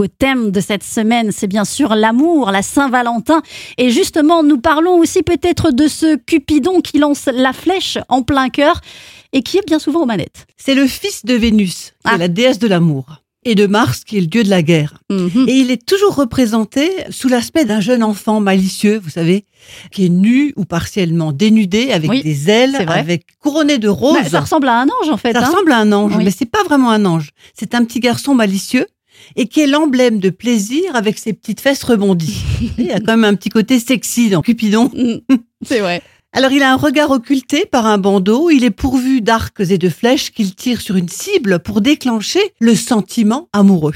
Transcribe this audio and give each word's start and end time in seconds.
Le 0.00 0.08
thème 0.08 0.50
de 0.50 0.60
cette 0.60 0.84
semaine, 0.84 1.30
c'est 1.32 1.46
bien 1.46 1.64
sûr 1.64 1.94
l'amour, 1.94 2.50
la 2.50 2.62
Saint-Valentin. 2.62 3.42
Et 3.78 3.90
justement, 3.90 4.42
nous 4.42 4.58
parlons 4.60 4.98
aussi 4.98 5.22
peut-être 5.22 5.70
de 5.72 5.88
ce 5.88 6.16
Cupidon 6.16 6.80
qui 6.80 6.98
lance 6.98 7.26
la 7.32 7.52
flèche 7.52 7.98
en 8.08 8.22
plein 8.22 8.48
cœur 8.48 8.80
et 9.32 9.42
qui 9.42 9.58
est 9.58 9.66
bien 9.66 9.78
souvent 9.78 10.02
aux 10.02 10.06
manettes. 10.06 10.46
C'est 10.56 10.74
le 10.74 10.86
fils 10.86 11.24
de 11.24 11.34
Vénus, 11.34 11.92
qui 11.92 11.92
Ah. 12.04 12.14
est 12.14 12.18
la 12.18 12.28
déesse 12.28 12.58
de 12.58 12.68
l'amour, 12.68 13.22
et 13.44 13.54
de 13.54 13.66
Mars, 13.66 14.04
qui 14.04 14.16
est 14.18 14.20
le 14.20 14.26
dieu 14.26 14.42
de 14.44 14.48
la 14.50 14.62
guerre. 14.62 14.98
Mhm. 15.10 15.46
Et 15.48 15.54
il 15.54 15.70
est 15.70 15.84
toujours 15.84 16.14
représenté 16.14 16.90
sous 17.10 17.28
l'aspect 17.28 17.64
d'un 17.64 17.80
jeune 17.80 18.02
enfant 18.02 18.40
malicieux, 18.40 19.00
vous 19.02 19.10
savez, 19.10 19.44
qui 19.90 20.06
est 20.06 20.10
nu 20.10 20.52
ou 20.56 20.64
partiellement 20.64 21.32
dénudé, 21.32 21.90
avec 21.92 22.10
Oui, 22.10 22.22
des 22.22 22.48
ailes, 22.50 22.76
avec 22.88 23.26
couronné 23.40 23.78
de 23.78 23.88
roses. 23.88 24.14
Bah, 24.22 24.28
ça 24.28 24.40
ressemble 24.40 24.68
à 24.68 24.80
un 24.80 24.86
ange 24.86 25.10
en 25.10 25.16
fait. 25.16 25.32
Ça 25.32 25.40
hein. 25.40 25.46
ressemble 25.46 25.72
à 25.72 25.78
un 25.78 25.92
ange, 25.92 26.14
Oui. 26.16 26.24
mais 26.24 26.30
c'est 26.30 26.46
pas 26.50 26.62
vraiment 26.64 26.90
un 26.90 27.04
ange. 27.04 27.30
C'est 27.54 27.74
un 27.74 27.84
petit 27.84 28.00
garçon 28.00 28.34
malicieux 28.34 28.86
et 29.36 29.46
qui 29.46 29.60
est 29.60 29.66
l'emblème 29.66 30.18
de 30.20 30.30
plaisir 30.30 30.94
avec 30.94 31.18
ses 31.18 31.32
petites 31.32 31.60
fesses 31.60 31.82
rebondies. 31.82 32.42
il 32.78 32.86
y 32.86 32.90
a 32.90 33.00
quand 33.00 33.16
même 33.16 33.24
un 33.24 33.34
petit 33.34 33.48
côté 33.50 33.78
sexy 33.78 34.30
dans 34.30 34.42
Cupidon. 34.42 34.90
Mm. 34.94 35.36
C'est 35.64 35.80
vrai. 35.80 36.02
Alors 36.32 36.52
il 36.52 36.62
a 36.62 36.72
un 36.72 36.76
regard 36.76 37.10
occulté 37.10 37.64
par 37.64 37.86
un 37.86 37.98
bandeau, 37.98 38.50
il 38.50 38.62
est 38.64 38.70
pourvu 38.70 39.22
d'arcs 39.22 39.60
et 39.60 39.78
de 39.78 39.88
flèches 39.88 40.30
qu'il 40.30 40.54
tire 40.54 40.80
sur 40.80 40.96
une 40.96 41.08
cible 41.08 41.58
pour 41.60 41.80
déclencher 41.80 42.40
le 42.60 42.74
sentiment 42.74 43.48
amoureux. 43.52 43.94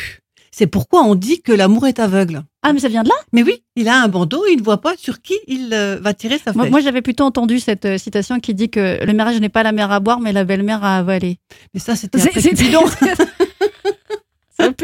C'est 0.55 0.67
pourquoi 0.67 1.03
on 1.03 1.15
dit 1.15 1.41
que 1.41 1.53
l'amour 1.53 1.87
est 1.87 1.99
aveugle. 1.99 2.43
Ah 2.63 2.73
mais 2.73 2.81
ça 2.81 2.89
vient 2.89 3.03
de 3.03 3.09
là? 3.09 3.15
Mais 3.33 3.43
oui, 3.43 3.63
il 3.75 3.89
a 3.89 4.03
un 4.03 4.09
bandeau, 4.09 4.45
il 4.51 4.59
ne 4.59 4.63
voit 4.63 4.81
pas 4.81 4.95
sur 4.99 5.21
qui 5.23 5.35
il 5.47 5.71
euh, 5.73 5.99
va 6.01 6.13
tirer 6.15 6.39
sa 6.39 6.53
flèche. 6.53 6.71
moi, 6.71 6.81
j'avais 6.81 7.01
plutôt 7.01 7.25
entendu 7.25 7.59
cette 7.59 7.87
euh, 7.87 7.99
citation 7.99 8.39
qui 8.39 8.55
dit 8.55 8.69
que 8.69 9.05
le 9.05 9.13
mariage 9.15 9.41
n'est 9.41 9.49
pas 9.49 9.63
la 9.63 9.73
mère 9.73 9.91
à 9.91 10.01
boire 10.01 10.21
mais 10.21 10.33
la 10.33 10.45
belle-mère 10.45 10.85
à 10.85 10.99
avaler. 10.99 11.39
Mais 11.75 11.81
ça 11.81 11.97
c'était 11.97 12.19
C'est 12.19 12.29
après 12.29 12.41
c'est- 12.43 12.51
Cupidon. 12.51 12.83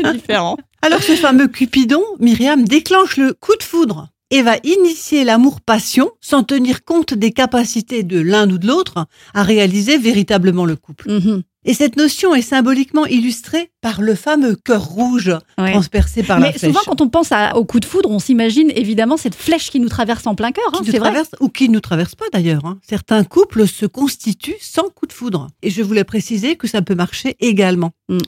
Peu 0.03 0.13
différent. 0.13 0.57
Alors 0.83 1.03
ce 1.03 1.17
fameux 1.17 1.49
Cupidon, 1.49 2.03
Myriam 2.21 2.65
déclenche 2.65 3.17
le 3.17 3.33
coup 3.33 3.57
de 3.57 3.63
foudre 3.63 4.09
et 4.31 4.43
va 4.43 4.57
initier 4.63 5.25
l'amour-passion 5.25 6.11
sans 6.21 6.43
tenir 6.43 6.85
compte 6.85 7.15
des 7.15 7.33
capacités 7.33 8.03
de 8.03 8.21
l'un 8.21 8.49
ou 8.51 8.59
de 8.59 8.67
l'autre 8.67 9.07
à 9.35 9.43
réaliser 9.43 9.99
véritablement 9.99 10.67
le 10.67 10.77
couple. 10.77 11.11
Mhm. 11.11 11.43
Et 11.65 11.75
cette 11.75 11.97
notion 11.97 12.35
est 12.35 12.43
symboliquement 12.43 13.07
illustrée 13.07 13.71
par 13.81 14.01
le 14.01 14.15
fameux 14.15 14.57
cœur 14.57 14.85
rouge 14.85 15.33
Ouais. 15.59 15.73
transpercé 15.73 16.23
par 16.23 16.41
la 16.41 16.47
Mais 16.49 16.53
flèche. 16.53 16.71
souvent, 16.73 16.81
quand 16.87 17.01
on 17.01 17.09
pense 17.09 17.31
à- 17.33 17.57
au 17.57 17.65
coup 17.65 17.81
de 17.81 17.85
foudre, 17.85 18.11
on 18.11 18.19
s'imagine 18.19 18.71
évidemment 18.75 19.17
cette 19.17 19.35
flèche 19.35 19.71
qui 19.71 19.79
nous 19.81 19.89
traverse 19.89 20.27
en 20.27 20.35
plein 20.35 20.53
cœur. 20.53 20.65
hein, 20.69 20.79
qui 20.79 20.87
nous 20.87 20.91
c'est 20.93 20.99
vrai. 20.99 21.11
traverse 21.11 21.31
ou 21.41 21.49
qui 21.49 21.69
ne 21.69 21.75
nous 21.75 21.81
traverse 21.81 22.15
pas 22.15 22.27
d'ailleurs. 22.33 22.65
hein. 22.65 22.79
Certains 22.83 23.25
couples 23.25 23.67
se 23.69 23.87
constituent 23.87 24.57
sans 24.61 24.89
coup 24.95 25.07
de 25.07 25.13
foudre. 25.13 25.49
Et 25.63 25.71
je 25.71 25.83
voulais 25.83 26.05
préciser 26.05 26.57
que 26.57 26.67
ça 26.67 26.83
peut 26.83 26.95
marcher 26.95 27.37
également. 27.41 27.93
Mm. 28.09 28.19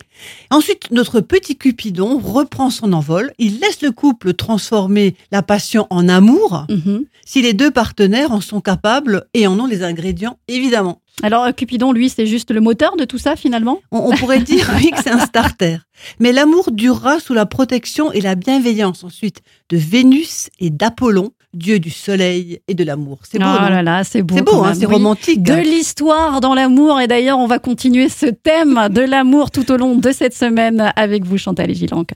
Ensuite, 0.50 0.90
notre 0.90 1.20
petit 1.20 1.56
Cupidon 1.56 2.18
reprend 2.18 2.70
son 2.70 2.92
envol. 2.92 3.32
Il 3.38 3.60
laisse 3.60 3.82
le 3.82 3.90
couple 3.92 4.34
transformer 4.34 5.14
la 5.32 5.42
passion 5.42 5.86
en 5.90 6.08
amour 6.08 6.66
Mhm. 6.68 7.04
si 7.24 7.42
les 7.42 7.52
deux 7.54 7.70
partenaires 7.70 8.32
en 8.32 8.40
sont 8.40 8.60
capables 8.60 9.26
et 9.34 9.46
en 9.46 9.58
ont 9.58 9.66
les 9.66 9.82
ingrédients, 9.82 10.38
évidemment. 10.48 11.00
Alors, 11.22 11.44
euh, 11.44 11.52
Cupidon, 11.52 11.92
lui, 11.92 12.08
c'est 12.08 12.24
juste 12.26 12.50
le 12.50 12.60
moteur 12.60 12.96
de 12.96 13.04
tout 13.04 13.18
ça 13.18 13.36
finalement? 13.36 13.80
On, 13.92 13.98
on 13.98 14.16
pourrait 14.16 14.40
dire 14.40 14.70
oui, 14.76 14.90
que 14.90 15.02
c'est 15.02 15.10
un 15.10 15.18
Mais 16.18 16.32
l'amour 16.32 16.70
durera 16.72 17.20
sous 17.20 17.34
la 17.34 17.46
protection 17.46 18.12
et 18.12 18.20
la 18.20 18.34
bienveillance 18.34 19.04
ensuite 19.04 19.42
de 19.68 19.76
Vénus 19.76 20.48
et 20.58 20.70
d'Apollon, 20.70 21.32
dieu 21.54 21.78
du 21.78 21.90
soleil 21.90 22.60
et 22.68 22.74
de 22.74 22.84
l'amour. 22.84 23.20
C'est 23.30 23.38
beau, 23.38 23.44
Oh 23.46 23.68
là 23.70 23.82
là, 23.82 24.04
c'est 24.04 24.22
beau. 24.22 24.36
C'est 24.36 24.42
beau, 24.42 24.62
hein, 24.64 24.74
c'est 24.74 24.86
oui. 24.86 24.94
romantique. 24.94 25.42
De 25.42 25.54
l'histoire 25.54 26.40
dans 26.40 26.54
l'amour. 26.54 27.00
Et 27.00 27.06
d'ailleurs, 27.06 27.38
on 27.38 27.46
va 27.46 27.58
continuer 27.58 28.08
ce 28.08 28.26
thème 28.26 28.88
de 28.90 29.00
l'amour 29.02 29.50
tout 29.50 29.70
au 29.70 29.76
long 29.76 29.96
de 29.96 30.12
cette 30.12 30.34
semaine 30.34 30.92
avec 30.96 31.24
vous, 31.24 31.38
Chantal 31.38 31.70
et 31.70 31.74
Gilanque. 31.74 32.12